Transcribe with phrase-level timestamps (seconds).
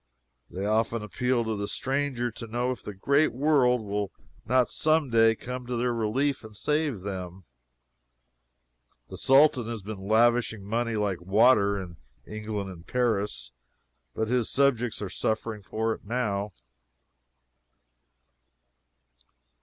[0.49, 4.11] They often appeal to the stranger to know if the great world will
[4.47, 7.43] not some day come to their relief and save them.
[9.09, 13.51] The Sultan has been lavishing money like water in England and Paris,
[14.15, 16.53] but his subjects are suffering for it now.